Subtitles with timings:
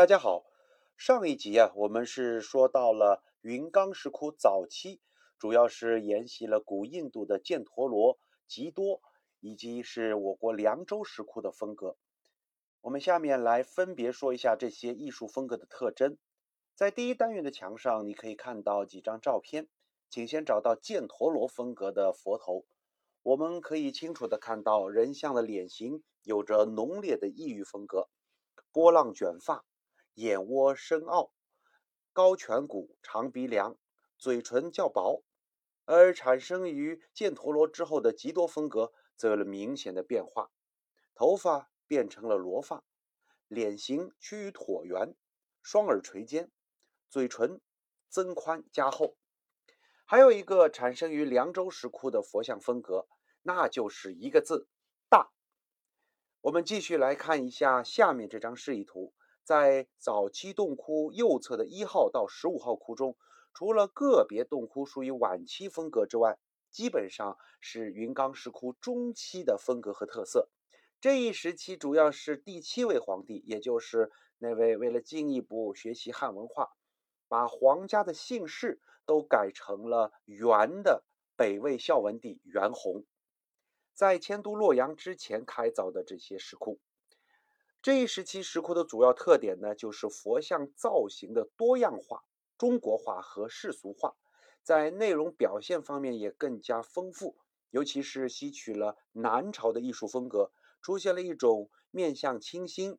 [0.00, 0.46] 大家好，
[0.96, 4.98] 上一集啊，我们是说到了云冈石窟早期，
[5.38, 8.18] 主要是沿袭了古印度的犍陀罗、
[8.48, 9.02] 吉多，
[9.40, 11.98] 以及是我国凉州石窟的风格。
[12.80, 16.16] 我们下面来分别说一下这些艺术风格的特征。
[16.74, 19.68] 在第一单元的墙上，你可以看到几张照片，
[20.08, 22.64] 请先找到犍陀罗风格的佛头。
[23.22, 28.08] 我们可以清楚的看到人像的脸型有着浓烈的异域风格，
[28.72, 29.66] 波浪卷发。
[30.14, 31.32] 眼窝深凹，
[32.12, 33.76] 高颧骨，长鼻梁，
[34.18, 35.22] 嘴唇较薄，
[35.84, 40.50] 而产生于犍陀罗之后的吉多风格则有了明显的变化，
[41.14, 42.84] 头发变成了罗发，
[43.48, 45.14] 脸型趋于椭圆，
[45.62, 46.50] 双耳垂肩，
[47.08, 47.60] 嘴唇
[48.08, 49.16] 增宽加厚。
[50.04, 53.06] 还有一个产生于凉州石窟的佛像风格，
[53.42, 54.68] 那就是一个字
[55.08, 55.30] 大。
[56.40, 59.14] 我们继续来看一下下面这张示意图。
[59.50, 63.16] 在早期洞窟右侧的一号到十五号窟中，
[63.52, 66.38] 除了个别洞窟属于晚期风格之外，
[66.70, 70.48] 基本上是云冈石窟中期的风格和特色。
[71.00, 76.70] 这一时期主要是第七位皇帝，也就是那位为了进一步学习汉文化，
[77.26, 81.02] 把皇家的姓氏都改成了元的
[81.34, 83.04] 北魏孝文帝元宏，
[83.94, 86.78] 在迁都洛阳之前开凿的这些石窟。
[87.82, 92.24] 这一时期石窟的主要特点呢，就是佛像造型的多样化、
[92.58, 94.16] 中国化和世俗化，
[94.62, 97.38] 在内容表现方面也更加丰富，
[97.70, 102.98] 尤其是吸取了南朝的艺术风格，出现了一种面相清新、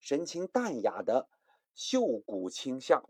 [0.00, 1.28] 神情淡雅的
[1.74, 3.04] 秀骨倾向。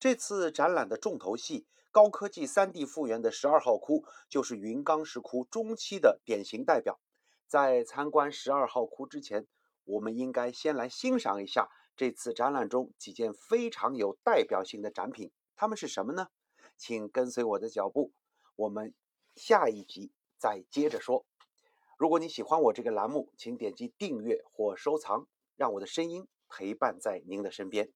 [0.00, 6.98] 这次展览的重头戏——高科技 3D 复原的十二号窟，就是云冈石窟中期的典型代表。
[7.46, 9.46] 在参观十二号窟之前，
[9.88, 16.28] 我们应该先来欣赏一下这次展览中几件非常有代表性的展品，它们是什么呢？
[16.76, 18.12] 请跟随我的脚步，
[18.54, 18.94] 我们
[19.34, 21.24] 下一集再接着说。
[21.96, 27.90] 如果你喜欢我这个栏目，请点击订阅或收藏，让我的声音陪伴在您的身边。